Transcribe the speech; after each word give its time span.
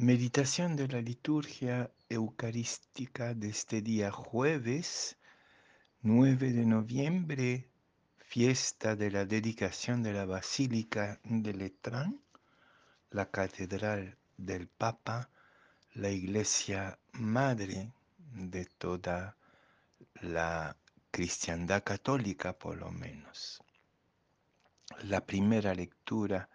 Meditación 0.00 0.76
de 0.76 0.86
la 0.86 1.00
liturgia 1.00 1.90
eucarística 2.08 3.34
de 3.34 3.48
este 3.48 3.82
día 3.82 4.12
jueves 4.12 5.16
9 6.02 6.52
de 6.52 6.64
noviembre, 6.64 7.68
fiesta 8.16 8.94
de 8.94 9.10
la 9.10 9.24
dedicación 9.24 10.04
de 10.04 10.12
la 10.12 10.24
Basílica 10.24 11.18
de 11.24 11.52
Letrán, 11.52 12.22
la 13.10 13.28
Catedral 13.28 14.16
del 14.36 14.68
Papa, 14.68 15.30
la 15.94 16.10
Iglesia 16.10 16.96
Madre 17.14 17.90
de 18.18 18.66
toda 18.66 19.36
la 20.20 20.76
cristiandad 21.10 21.82
católica 21.82 22.56
por 22.56 22.76
lo 22.76 22.92
menos. 22.92 23.60
La 25.02 25.26
primera 25.26 25.74
lectura 25.74 26.48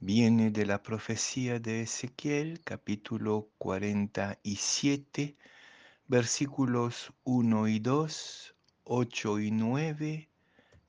viene 0.00 0.50
de 0.50 0.66
la 0.66 0.82
profecía 0.82 1.58
de 1.58 1.82
Ezequiel, 1.82 2.60
capítulo 2.62 3.48
47, 3.58 5.36
versículos 6.06 7.12
1 7.24 7.68
y 7.68 7.78
2, 7.78 8.54
8 8.84 9.40
y 9.40 9.50
9 9.50 10.30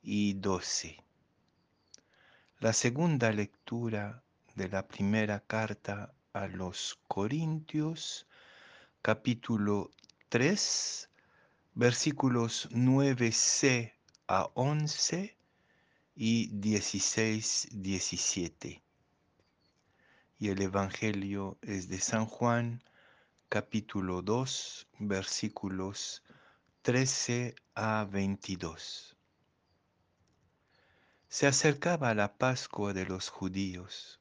y 0.01 0.33
12. 0.33 1.03
La 2.59 2.73
segunda 2.73 3.31
lectura 3.31 4.23
de 4.55 4.69
la 4.69 4.87
primera 4.87 5.39
carta 5.39 6.13
a 6.33 6.47
los 6.47 6.99
Corintios, 7.07 8.27
capítulo 9.01 9.91
3, 10.29 11.09
versículos 11.73 12.69
9c 12.71 13.93
a 14.27 14.49
11 14.55 15.37
y 16.15 16.47
16, 16.47 17.69
17 17.71 18.84
y 20.37 20.49
el 20.49 20.61
Evangelio 20.61 21.57
es 21.61 21.87
de 21.87 21.99
San 21.99 22.25
Juan, 22.25 22.83
capítulo 23.47 24.21
2, 24.21 24.87
versículos 24.99 26.23
13 26.81 27.55
a 27.73 28.05
22. 28.11 29.15
Se 31.29 31.47
acercaba 31.47 32.13
la 32.13 32.37
Pascua 32.37 32.93
de 32.93 33.05
los 33.05 33.29
judíos. 33.29 34.19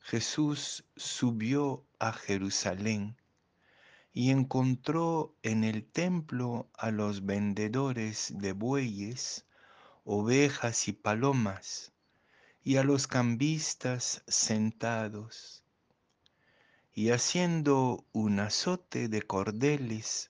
Jesús 0.00 0.84
subió 0.94 1.86
a 1.98 2.12
Jerusalén 2.12 3.16
y 4.12 4.30
encontró 4.30 5.34
en 5.42 5.64
el 5.64 5.86
templo 5.86 6.68
a 6.74 6.90
los 6.90 7.24
vendedores 7.24 8.32
de 8.36 8.52
bueyes, 8.52 9.46
ovejas 10.04 10.86
y 10.88 10.92
palomas 10.92 11.92
y 12.66 12.78
a 12.78 12.82
los 12.82 13.06
cambistas 13.06 14.24
sentados, 14.26 15.62
y 16.92 17.10
haciendo 17.10 18.04
un 18.10 18.40
azote 18.40 19.06
de 19.06 19.22
cordeles, 19.22 20.28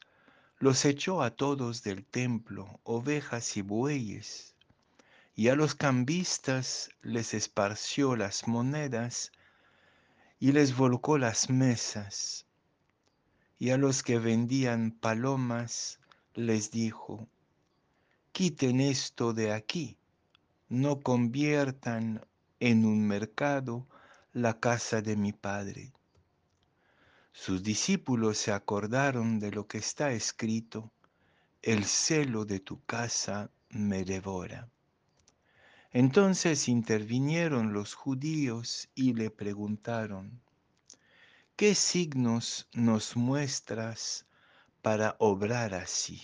los 0.59 0.85
echó 0.85 1.23
a 1.23 1.31
todos 1.31 1.83
del 1.83 2.05
templo, 2.05 2.79
ovejas 2.83 3.57
y 3.57 3.63
bueyes, 3.63 4.55
y 5.35 5.49
a 5.49 5.55
los 5.55 5.75
cambistas 5.75 6.91
les 7.01 7.33
esparció 7.33 8.17
las 8.17 8.47
monedas 8.47 9.33
y 10.39 10.53
les 10.53 10.77
volcó 10.77 11.17
las 11.17 11.49
mesas, 11.49 12.45
y 13.59 13.71
a 13.71 13.79
los 13.79 14.03
que 14.03 14.19
vendían 14.19 14.91
palomas 14.91 16.01
les 16.35 16.71
dijo, 16.71 17.27
quiten 18.33 18.83
esto 18.83 19.33
de 19.33 19.55
aquí 19.55 19.97
no 20.69 21.01
conviertan 21.01 22.27
en 22.61 22.85
un 22.85 23.07
mercado 23.07 23.87
la 24.33 24.59
casa 24.59 25.01
de 25.03 25.17
mi 25.17 25.33
Padre. 25.33 25.93
Sus 27.33 27.63
discípulos 27.63 28.39
se 28.39 28.53
acordaron 28.53 29.39
de 29.39 29.51
lo 29.51 29.67
que 29.67 29.79
está 29.79 30.13
escrito, 30.13 30.93
el 31.63 31.85
celo 31.85 32.45
de 32.45 32.61
tu 32.61 32.83
casa 32.85 33.51
me 33.69 34.05
devora. 34.05 34.69
Entonces 35.93 36.69
intervinieron 36.69 37.73
los 37.73 37.95
judíos 37.95 38.89
y 38.95 39.15
le 39.15 39.31
preguntaron, 39.31 40.41
¿qué 41.57 41.75
signos 41.75 42.69
nos 42.73 43.17
muestras 43.17 44.27
para 44.83 45.17
obrar 45.19 45.75
así? 45.75 46.23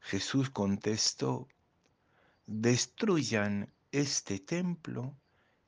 Jesús 0.00 0.48
contestó, 0.48 1.48
destruyan 2.48 3.70
este 3.92 4.38
templo 4.38 5.14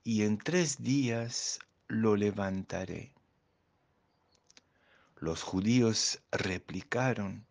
y 0.03 0.23
en 0.23 0.39
tres 0.39 0.83
días 0.83 1.59
lo 1.89 2.17
levantaré. 2.17 3.13
Los 5.17 5.43
judíos 5.43 6.23
replicaron, 6.33 7.45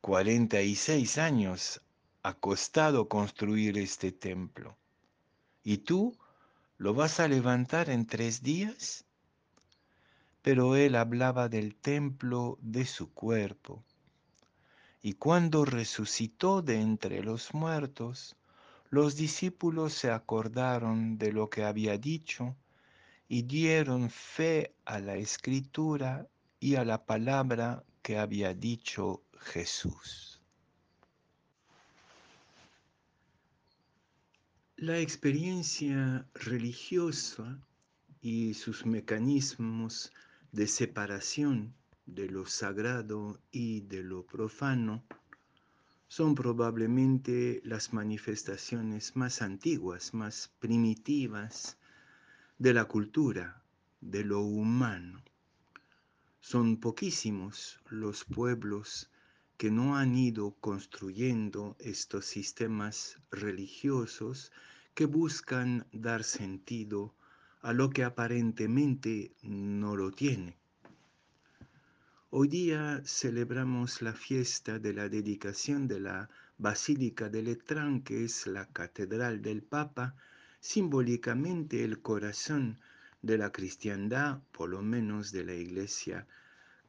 cuarenta 0.00 0.62
y 0.62 0.74
seis 0.74 1.16
años 1.16 1.80
ha 2.24 2.34
costado 2.34 3.08
construir 3.08 3.78
este 3.78 4.10
templo. 4.10 4.76
¿Y 5.62 5.78
tú 5.78 6.18
lo 6.76 6.92
vas 6.92 7.20
a 7.20 7.28
levantar 7.28 7.88
en 7.88 8.04
tres 8.04 8.42
días? 8.42 9.04
Pero 10.42 10.74
él 10.74 10.96
hablaba 10.96 11.48
del 11.48 11.76
templo 11.76 12.58
de 12.60 12.84
su 12.84 13.14
cuerpo. 13.14 13.84
Y 15.02 15.12
cuando 15.12 15.64
resucitó 15.64 16.62
de 16.62 16.80
entre 16.80 17.22
los 17.22 17.54
muertos, 17.54 18.36
los 18.90 19.14
discípulos 19.14 19.94
se 19.94 20.10
acordaron 20.10 21.16
de 21.16 21.32
lo 21.32 21.48
que 21.48 21.62
había 21.62 21.96
dicho 21.96 22.56
y 23.28 23.42
dieron 23.42 24.10
fe 24.10 24.74
a 24.84 24.98
la 24.98 25.14
escritura 25.14 26.28
y 26.58 26.74
a 26.74 26.84
la 26.84 27.06
palabra 27.06 27.84
que 28.02 28.18
había 28.18 28.52
dicho 28.52 29.22
Jesús. 29.38 30.40
La 34.76 34.98
experiencia 34.98 36.26
religiosa 36.34 37.60
y 38.20 38.54
sus 38.54 38.86
mecanismos 38.86 40.12
de 40.50 40.66
separación 40.66 41.74
de 42.06 42.28
lo 42.28 42.44
sagrado 42.46 43.40
y 43.52 43.82
de 43.82 44.02
lo 44.02 44.26
profano 44.26 45.04
son 46.10 46.34
probablemente 46.34 47.62
las 47.64 47.92
manifestaciones 47.92 49.14
más 49.14 49.42
antiguas, 49.42 50.12
más 50.12 50.50
primitivas 50.58 51.78
de 52.58 52.74
la 52.74 52.86
cultura, 52.86 53.62
de 54.00 54.24
lo 54.24 54.40
humano. 54.40 55.22
Son 56.40 56.78
poquísimos 56.78 57.78
los 57.90 58.24
pueblos 58.24 59.08
que 59.56 59.70
no 59.70 59.96
han 59.96 60.16
ido 60.16 60.56
construyendo 60.58 61.76
estos 61.78 62.24
sistemas 62.24 63.20
religiosos 63.30 64.50
que 64.94 65.04
buscan 65.04 65.86
dar 65.92 66.24
sentido 66.24 67.14
a 67.62 67.72
lo 67.72 67.88
que 67.90 68.02
aparentemente 68.02 69.36
no 69.42 69.94
lo 69.94 70.10
tiene. 70.10 70.59
Hoy 72.32 72.46
día 72.46 73.02
celebramos 73.04 74.02
la 74.02 74.12
fiesta 74.12 74.78
de 74.78 74.92
la 74.92 75.08
dedicación 75.08 75.88
de 75.88 75.98
la 75.98 76.30
Basílica 76.58 77.28
de 77.28 77.42
Letrán, 77.42 78.02
que 78.02 78.22
es 78.22 78.46
la 78.46 78.66
Catedral 78.66 79.42
del 79.42 79.64
Papa, 79.64 80.14
simbólicamente 80.60 81.82
el 81.82 82.00
corazón 82.00 82.78
de 83.20 83.36
la 83.36 83.50
cristiandad, 83.50 84.42
por 84.52 84.68
lo 84.68 84.80
menos 84.80 85.32
de 85.32 85.42
la 85.42 85.54
Iglesia 85.54 86.28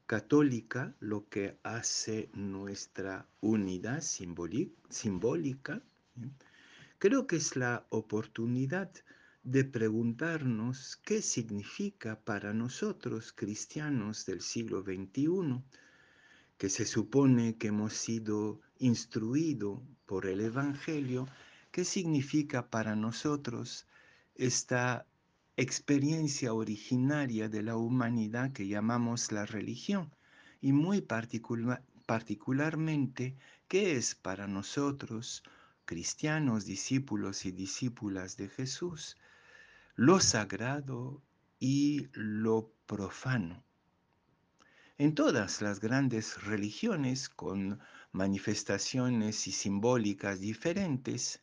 católica, 0.06 0.94
lo 1.00 1.28
que 1.28 1.58
hace 1.64 2.30
nuestra 2.34 3.26
unidad 3.40 4.02
simbólica. 4.02 5.82
Creo 7.00 7.26
que 7.26 7.38
es 7.38 7.56
la 7.56 7.88
oportunidad 7.90 8.92
de 9.44 9.66
preguntarnos 9.66 10.98
qué 10.98 11.24
significa 11.24 12.20
para 12.20 12.54
nosotros 12.54 13.34
cristianos 13.34 14.28
del 14.28 14.42
siglo 14.42 14.84
XXI, 14.84 15.64
que 16.58 16.70
se 16.70 16.86
supone 16.86 17.58
que 17.58 17.70
hemos 17.70 17.94
sido 17.94 18.62
instruidos 18.78 19.82
por 20.06 20.28
el 20.28 20.42
Evangelio, 20.42 21.28
qué 21.72 21.84
significa 21.84 22.70
para 22.70 22.96
nosotros 22.96 23.88
esta 24.36 25.08
experiencia 25.58 26.54
originaria 26.54 27.50
de 27.50 27.64
la 27.64 27.78
humanidad 27.78 28.54
que 28.54 28.68
llamamos 28.68 29.32
la 29.32 29.48
religión 29.48 30.14
y 30.62 30.72
muy 30.72 31.02
particularmente 31.02 33.36
qué 33.68 33.98
es 33.98 34.14
para 34.14 34.46
nosotros 34.48 35.42
cristianos, 35.86 36.66
discípulos 36.66 37.46
y 37.46 37.52
discípulas 37.52 38.38
de 38.38 38.48
Jesús, 38.48 39.18
lo 39.96 40.20
sagrado 40.20 41.22
y 41.60 42.08
lo 42.14 42.72
profano. 42.86 43.64
En 44.98 45.16
todas 45.16 45.62
las 45.62 45.80
grandes 45.80 46.44
religiones, 46.44 47.30
con 47.30 47.80
manifestaciones 48.12 49.48
y 49.48 49.52
simbólicas 49.52 50.40
diferentes, 50.40 51.42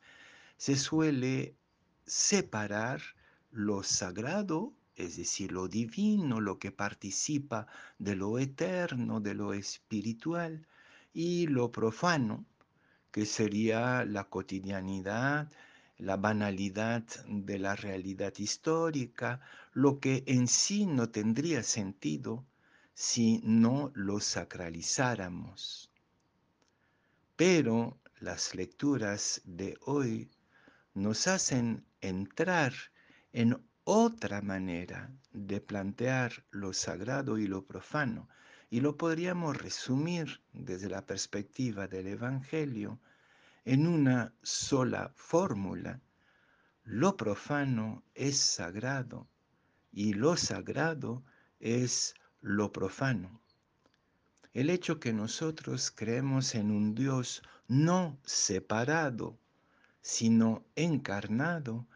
se 0.57 0.77
suele 0.77 1.57
separar 2.05 3.01
lo 3.51 3.83
sagrado 3.83 4.75
es 4.99 5.17
decir, 5.17 5.53
lo 5.53 5.69
divino, 5.69 6.41
lo 6.41 6.59
que 6.59 6.73
participa 6.73 7.69
de 7.99 8.17
lo 8.17 8.39
eterno, 8.39 9.21
de 9.21 9.35
lo 9.35 9.53
espiritual, 9.53 10.67
y 11.15 11.47
lo 11.47 11.71
profano, 11.71 12.45
que 13.13 13.25
sería 13.25 14.05
la 14.05 14.25
cotidianidad, 14.25 15.51
la 15.99 16.17
banalidad 16.17 17.03
de 17.27 17.59
la 17.59 17.75
realidad 17.75 18.33
histórica, 18.39 19.41
lo 19.73 19.99
que 19.99 20.23
en 20.27 20.47
sí 20.47 20.87
no 20.87 21.11
tendría 21.11 21.63
sentido 21.63 22.45
si 22.95 23.41
no 23.45 23.91
lo 23.95 24.21
sacralizáramos. 24.21 25.91
Pero 27.37 27.99
las 28.21 28.55
lecturas 28.55 29.41
de 29.45 29.77
hoy 29.83 30.31
nos 30.95 31.27
hacen 31.27 31.85
entrar 32.01 32.73
en 33.33 33.61
otra 33.85 34.41
manera 34.41 35.11
de 35.33 35.61
plantear 35.61 36.45
lo 36.51 36.73
sagrado 36.73 37.39
y 37.39 37.47
lo 37.47 37.65
profano, 37.65 38.29
y 38.71 38.81
lo 38.81 38.97
podríamos 38.97 39.57
resumir 39.57 40.41
desde 40.53 40.89
la 40.89 41.07
perspectiva 41.07 41.89
del 41.89 42.09
Evangelio 42.09 42.99
en 43.69 43.87
una 43.87 44.33
sola 44.43 45.13
fórmula. 45.15 46.01
Lo 46.85 47.19
profano 47.19 48.03
es 48.15 48.39
sagrado 48.39 49.29
y 49.93 50.15
lo 50.15 50.39
sagrado 50.39 51.23
es 51.61 52.15
lo 52.41 52.73
profano. 52.73 53.43
El 54.55 54.71
hecho 54.71 54.99
que 54.99 55.13
nosotros 55.13 55.91
creemos 55.91 56.55
en 56.55 56.71
un 56.71 56.95
Dios 56.95 57.43
no 57.67 58.19
separado, 58.25 59.39
sino 60.01 60.65
encarnado, 60.75 61.87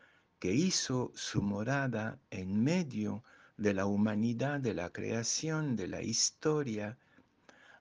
que 0.40 0.52
hizo 0.52 1.10
su 1.14 1.40
morada 1.40 2.18
en 2.28 2.62
medio 2.62 3.24
de 3.56 3.72
la 3.72 3.86
humanidad, 3.86 4.60
de 4.60 4.74
la 4.74 4.90
creación, 4.90 5.76
de 5.76 5.88
la 5.88 6.02
historia, 6.02 6.98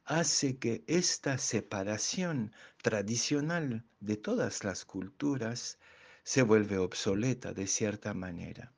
hace 0.05 0.57
que 0.57 0.83
esta 0.87 1.37
separación 1.37 2.51
tradicional 2.81 3.83
de 3.99 4.17
todas 4.17 4.63
las 4.63 4.85
culturas 4.85 5.77
se 6.23 6.41
vuelve 6.41 6.77
obsoleta 6.77 7.53
de 7.53 7.67
cierta 7.67 8.13
manera. 8.13 8.71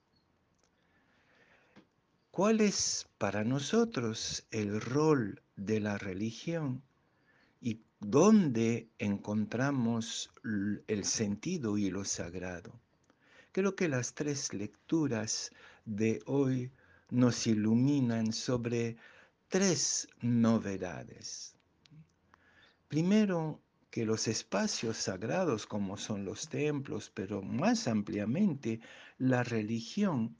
¿Cuál 2.31 2.61
es 2.61 3.07
para 3.17 3.43
nosotros 3.43 4.47
el 4.49 4.81
rol 4.81 5.41
de 5.55 5.79
la 5.79 5.97
religión 5.97 6.81
y 7.61 7.81
dónde 7.99 8.89
encontramos 8.97 10.31
el 10.87 11.05
sentido 11.05 11.77
y 11.77 11.91
lo 11.91 12.05
sagrado? 12.05 12.73
Creo 13.51 13.75
que 13.75 13.87
las 13.87 14.15
tres 14.15 14.51
lecturas 14.51 15.51
de 15.85 16.23
hoy 16.25 16.71
nos 17.11 17.45
iluminan 17.45 18.33
sobre 18.33 18.97
tres 19.53 20.07
novedades. 20.19 21.55
Primero, 22.87 23.61
que 23.91 24.03
los 24.03 24.27
espacios 24.27 24.97
sagrados 24.97 25.67
como 25.67 25.95
son 25.95 26.25
los 26.25 26.49
templos, 26.49 27.11
pero 27.13 27.43
más 27.43 27.87
ampliamente 27.87 28.79
la 29.19 29.43
religión, 29.43 30.35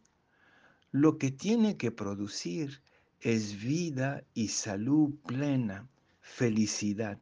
lo 0.89 1.19
que 1.19 1.29
tiene 1.29 1.77
que 1.77 1.91
producir 1.91 2.81
es 3.19 3.61
vida 3.61 4.23
y 4.33 4.47
salud 4.47 5.13
plena, 5.27 5.87
felicidad. 6.19 7.19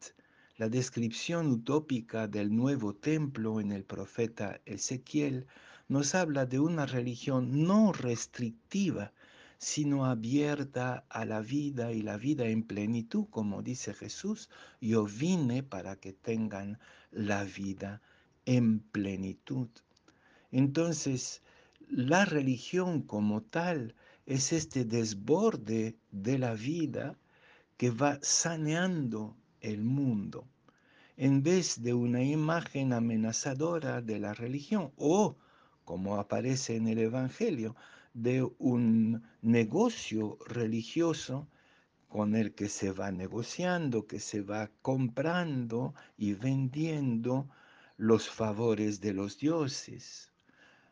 La 0.55 0.69
descripción 0.69 1.47
utópica 1.51 2.25
del 2.25 2.55
nuevo 2.55 2.95
templo 2.95 3.59
en 3.59 3.73
el 3.73 3.83
profeta 3.83 4.61
Ezequiel 4.63 5.45
nos 5.89 6.15
habla 6.15 6.45
de 6.45 6.61
una 6.61 6.85
religión 6.85 7.65
no 7.67 7.91
restrictiva, 7.91 9.11
sino 9.61 10.05
abierta 10.05 11.05
a 11.07 11.23
la 11.23 11.39
vida 11.39 11.91
y 11.91 12.01
la 12.01 12.17
vida 12.17 12.47
en 12.47 12.63
plenitud, 12.63 13.27
como 13.29 13.61
dice 13.61 13.93
Jesús, 13.93 14.49
yo 14.81 15.05
vine 15.05 15.61
para 15.61 15.97
que 15.97 16.13
tengan 16.13 16.79
la 17.11 17.43
vida 17.43 18.01
en 18.45 18.79
plenitud. 18.79 19.69
Entonces, 20.51 21.43
la 21.87 22.25
religión 22.25 23.03
como 23.03 23.43
tal 23.43 23.93
es 24.25 24.51
este 24.51 24.83
desborde 24.83 25.95
de 26.09 26.39
la 26.39 26.55
vida 26.55 27.15
que 27.77 27.91
va 27.91 28.17
saneando 28.23 29.37
el 29.59 29.83
mundo, 29.83 30.47
en 31.17 31.43
vez 31.43 31.83
de 31.83 31.93
una 31.93 32.23
imagen 32.23 32.93
amenazadora 32.93 34.01
de 34.01 34.17
la 34.17 34.33
religión 34.33 34.91
o 34.95 35.37
como 35.85 36.15
aparece 36.15 36.77
en 36.77 36.87
el 36.87 36.97
Evangelio, 36.97 37.75
de 38.13 38.43
un 38.59 39.23
negocio 39.41 40.37
religioso 40.45 41.47
con 42.07 42.35
el 42.35 42.53
que 42.53 42.67
se 42.67 42.91
va 42.91 43.11
negociando, 43.11 44.05
que 44.05 44.19
se 44.19 44.41
va 44.41 44.69
comprando 44.81 45.93
y 46.17 46.33
vendiendo 46.33 47.47
los 47.95 48.29
favores 48.29 48.99
de 48.99 49.13
los 49.13 49.37
dioses. 49.37 50.31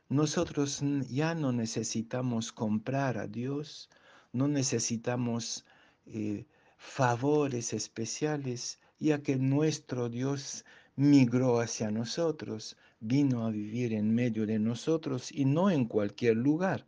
Nosotros 0.07 0.81
ya 1.10 1.36
no 1.36 1.51
necesitamos 1.51 2.51
comprar 2.51 3.18
a 3.18 3.27
Dios, 3.27 3.89
no 4.31 4.48
necesitamos 4.48 5.66
eh, 6.06 6.45
favores 6.77 7.74
especiales, 7.74 8.80
ya 8.98 9.21
que 9.21 9.36
nuestro 9.36 10.07
Dios 10.07 10.63
migró 10.95 11.60
hacia 11.60 11.92
nosotros, 11.92 12.77
vino 13.00 13.45
a 13.45 13.51
vivir 13.51 13.94
en 13.94 14.13
medio 14.13 14.45
de 14.45 14.60
nosotros 14.60 15.31
y 15.31 15.45
no 15.45 15.69
en 15.69 15.86
cualquier 15.86 16.38
lugar, 16.38 16.86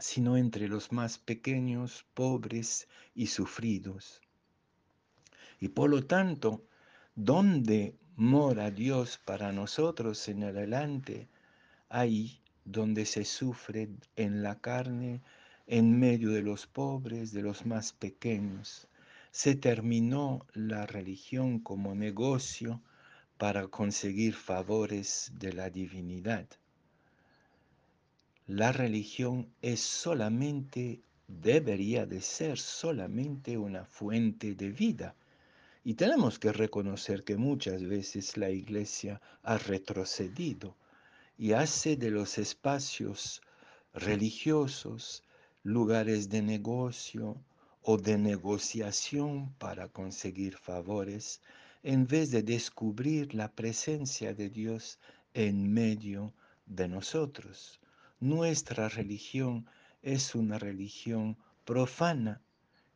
sino 0.00 0.36
entre 0.36 0.68
los 0.68 0.92
más 0.92 1.18
pequeños, 1.18 2.04
pobres 2.14 2.88
y 3.14 3.28
sufridos. 3.28 4.20
Y 5.60 5.68
por 5.68 5.90
lo 5.90 6.06
tanto, 6.06 6.64
¿dónde 7.14 7.94
mora 8.16 8.70
Dios 8.70 9.20
para 9.24 9.52
nosotros 9.52 10.28
en 10.28 10.44
adelante? 10.44 11.28
Ahí 11.88 12.40
donde 12.64 13.04
se 13.04 13.24
sufre 13.24 13.90
en 14.16 14.42
la 14.42 14.60
carne, 14.60 15.22
en 15.66 15.98
medio 15.98 16.30
de 16.30 16.42
los 16.42 16.66
pobres, 16.66 17.32
de 17.32 17.42
los 17.42 17.66
más 17.66 17.92
pequeños. 17.92 18.88
Se 19.30 19.54
terminó 19.54 20.46
la 20.54 20.86
religión 20.86 21.60
como 21.60 21.94
negocio 21.94 22.82
para 23.38 23.68
conseguir 23.68 24.34
favores 24.34 25.32
de 25.38 25.52
la 25.52 25.70
divinidad. 25.70 26.46
La 28.52 28.72
religión 28.72 29.48
es 29.62 29.78
solamente, 29.78 31.04
debería 31.28 32.04
de 32.04 32.20
ser 32.20 32.58
solamente 32.58 33.56
una 33.56 33.84
fuente 33.84 34.56
de 34.56 34.72
vida. 34.72 35.14
Y 35.84 35.94
tenemos 35.94 36.40
que 36.40 36.50
reconocer 36.50 37.22
que 37.22 37.36
muchas 37.36 37.84
veces 37.84 38.36
la 38.36 38.50
iglesia 38.50 39.20
ha 39.44 39.56
retrocedido 39.56 40.76
y 41.38 41.52
hace 41.52 41.94
de 41.94 42.10
los 42.10 42.38
espacios 42.38 43.40
religiosos 43.94 45.22
lugares 45.62 46.28
de 46.28 46.42
negocio 46.42 47.40
o 47.82 47.98
de 47.98 48.18
negociación 48.18 49.54
para 49.58 49.86
conseguir 49.86 50.56
favores 50.56 51.40
en 51.84 52.04
vez 52.04 52.32
de 52.32 52.42
descubrir 52.42 53.32
la 53.32 53.52
presencia 53.52 54.34
de 54.34 54.50
Dios 54.50 54.98
en 55.34 55.72
medio 55.72 56.34
de 56.66 56.88
nosotros. 56.88 57.80
Nuestra 58.20 58.90
religión 58.90 59.66
es 60.02 60.34
una 60.34 60.58
religión 60.58 61.38
profana 61.64 62.42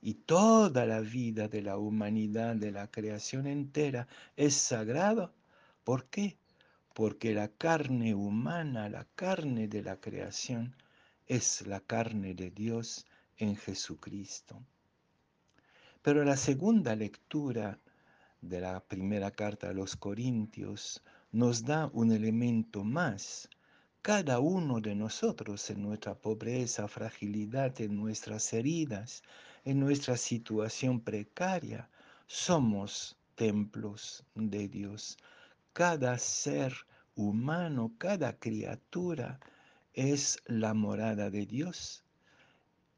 y 0.03 0.13
toda 0.15 0.85
la 0.85 1.01
vida 1.01 1.49
de 1.49 1.63
la 1.63 1.79
humanidad, 1.79 2.57
de 2.57 2.71
la 2.71 2.91
creación 2.91 3.47
entera, 3.47 4.07
es 4.37 4.55
sagrada. 4.55 5.33
¿Por 5.83 6.05
qué? 6.11 6.37
Porque 6.93 7.33
la 7.33 7.49
carne 7.49 8.15
humana, 8.15 8.91
la 8.91 9.07
carne 9.17 9.67
de 9.67 9.83
la 9.83 9.99
creación, 9.99 10.77
es 11.27 11.67
la 11.67 11.81
carne 11.81 12.35
de 12.35 12.51
Dios 12.51 13.07
en 13.39 13.57
Jesucristo. 13.57 14.63
Pero 16.03 16.23
la 16.23 16.37
segunda 16.37 16.95
lectura 16.95 17.81
de 18.43 18.61
la 18.61 18.81
primera 18.81 19.31
carta 19.31 19.71
a 19.71 19.73
los 19.73 19.97
Corintios 19.97 21.03
nos 21.33 21.65
da 21.65 21.89
un 21.95 22.13
elemento 22.13 22.85
más. 22.85 23.49
Cada 24.05 24.39
uno 24.39 24.83
de 24.83 24.95
nosotros 24.95 25.71
en 25.71 25.83
nuestra 25.83 26.15
pobreza, 26.15 26.87
fragilidad, 26.89 27.81
en 27.81 27.97
nuestras 27.97 28.53
heridas, 28.53 29.23
en 29.65 29.81
nuestra 29.81 30.19
situación 30.19 31.01
precaria, 31.01 31.89
somos 32.27 33.17
templos 33.35 34.23
de 34.35 34.69
Dios. 34.69 35.17
Cada 35.73 36.19
ser 36.19 36.75
humano, 37.17 37.93
cada 37.97 38.39
criatura 38.39 39.41
es 39.95 40.37
la 40.45 40.75
morada 40.75 41.31
de 41.31 41.47
Dios 41.47 42.05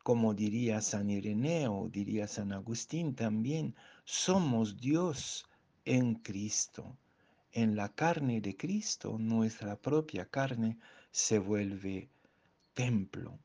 como 0.02 0.34
diría 0.34 0.80
San 0.80 1.10
Ireneo, 1.10 1.88
diría 1.92 2.28
San 2.28 2.52
Agustín 2.52 3.16
también, 3.16 3.74
somos 4.04 4.76
Dios 4.76 5.44
en 5.84 6.14
Cristo. 6.14 6.96
En 7.50 7.74
la 7.74 7.88
carne 7.88 8.40
de 8.40 8.56
Cristo, 8.56 9.16
nuestra 9.18 9.74
propia 9.74 10.24
carne 10.26 10.78
se 11.16 11.38
vuelve 11.38 12.10
templo. 12.74 13.38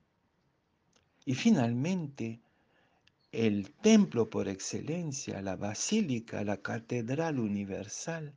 Y 1.23 1.35
finalmente, 1.35 2.41
el 3.31 3.71
templo 3.71 4.29
por 4.29 4.49
excelencia, 4.49 5.41
la 5.41 5.55
basílica, 5.55 6.43
la 6.43 6.57
catedral 6.57 7.39
universal, 7.39 8.35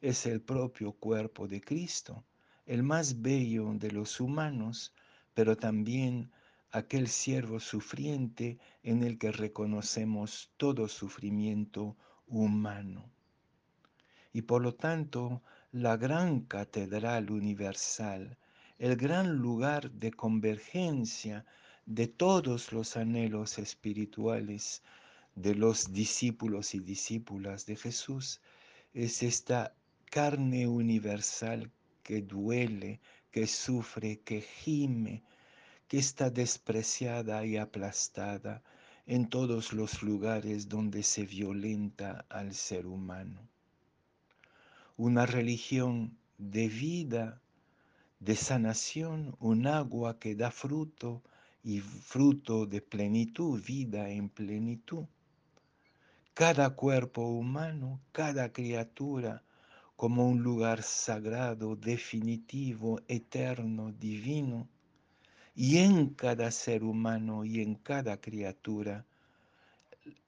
es 0.00 0.26
el 0.26 0.40
propio 0.40 0.94
cuerpo 0.94 1.46
de 1.46 1.60
Cristo, 1.60 2.24
el 2.66 2.82
más 2.82 3.22
bello 3.22 3.72
de 3.74 3.92
los 3.92 4.18
humanos, 4.18 4.92
pero 5.32 5.56
también 5.56 6.32
aquel 6.72 7.06
siervo 7.06 7.60
sufriente 7.60 8.58
en 8.82 9.04
el 9.04 9.16
que 9.16 9.30
reconocemos 9.30 10.50
todo 10.56 10.88
sufrimiento 10.88 11.96
humano. 12.26 13.08
Y 14.32 14.42
por 14.42 14.60
lo 14.60 14.74
tanto, 14.74 15.40
la 15.70 15.96
gran 15.96 16.40
catedral 16.40 17.30
universal, 17.30 18.36
el 18.78 18.96
gran 18.96 19.36
lugar 19.36 19.90
de 19.90 20.10
convergencia 20.10 21.44
de 21.86 22.06
todos 22.06 22.72
los 22.72 22.96
anhelos 22.96 23.58
espirituales 23.58 24.82
de 25.34 25.54
los 25.54 25.92
discípulos 25.92 26.74
y 26.74 26.80
discípulas 26.80 27.66
de 27.66 27.76
Jesús, 27.76 28.40
es 28.94 29.22
esta 29.22 29.74
carne 30.10 30.66
universal 30.66 31.70
que 32.02 32.22
duele, 32.22 33.00
que 33.30 33.46
sufre, 33.46 34.20
que 34.20 34.42
gime, 34.42 35.22
que 35.88 35.98
está 35.98 36.30
despreciada 36.30 37.44
y 37.44 37.56
aplastada 37.56 38.62
en 39.06 39.28
todos 39.28 39.72
los 39.72 40.02
lugares 40.02 40.68
donde 40.68 41.02
se 41.02 41.24
violenta 41.24 42.24
al 42.28 42.54
ser 42.54 42.86
humano. 42.86 43.48
Una 44.96 45.26
religión 45.26 46.16
de 46.38 46.68
vida, 46.68 47.41
de 48.24 48.36
sanación, 48.36 49.34
un 49.40 49.66
agua 49.66 50.20
que 50.20 50.36
da 50.36 50.52
fruto 50.52 51.24
y 51.64 51.80
fruto 51.80 52.66
de 52.66 52.80
plenitud, 52.80 53.60
vida 53.60 54.10
en 54.10 54.28
plenitud. 54.28 55.06
Cada 56.32 56.70
cuerpo 56.70 57.22
humano, 57.22 58.00
cada 58.12 58.52
criatura, 58.52 59.42
como 59.96 60.28
un 60.28 60.40
lugar 60.40 60.84
sagrado, 60.84 61.74
definitivo, 61.74 63.00
eterno, 63.08 63.90
divino, 63.90 64.68
y 65.56 65.78
en 65.78 66.14
cada 66.14 66.52
ser 66.52 66.84
humano 66.84 67.44
y 67.44 67.60
en 67.60 67.74
cada 67.74 68.20
criatura, 68.20 69.04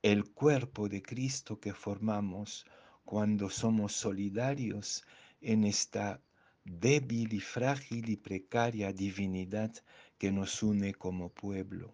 el 0.03 0.25
cuerpo 0.33 0.89
de 0.89 1.01
Cristo 1.01 1.61
que 1.61 1.73
formamos 1.73 2.67
cuando 3.05 3.49
somos 3.51 3.93
solidarios 3.93 5.05
en 5.41 5.63
esta 5.63 6.21
débil 6.65 7.33
y 7.35 7.41
frágil 7.41 8.09
y 8.09 8.17
precaria 8.17 8.93
divinidad 8.93 9.73
que 10.19 10.33
nos 10.33 10.63
une 10.63 10.95
como 10.95 11.29
pueblo. 11.29 11.93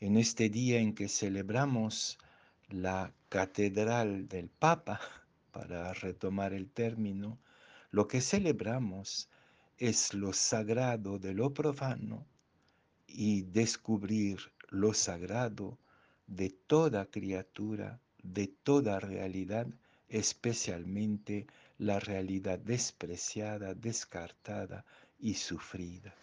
En 0.00 0.16
este 0.16 0.48
día 0.48 0.80
en 0.80 0.94
que 0.94 1.08
celebramos 1.08 2.18
la 2.68 3.12
catedral 3.28 4.28
del 4.28 4.48
Papa, 4.48 5.00
para 5.52 5.92
retomar 5.92 6.52
el 6.52 6.70
término, 6.70 7.38
lo 7.90 8.08
que 8.08 8.20
celebramos 8.20 9.28
es 9.78 10.14
lo 10.14 10.32
sagrado 10.32 11.18
de 11.18 11.34
lo 11.34 11.52
profano 11.52 12.26
y 13.06 13.42
descubrir 13.42 14.38
lo 14.70 14.94
sagrado 14.94 15.78
de 16.26 16.50
toda 16.50 17.06
criatura, 17.06 18.00
de 18.22 18.46
toda 18.46 18.98
realidad, 18.98 19.66
especialmente 20.08 21.46
la 21.82 21.98
realidad 21.98 22.60
despreciada, 22.60 23.74
descartada 23.74 24.84
y 25.18 25.34
sufrida. 25.34 26.14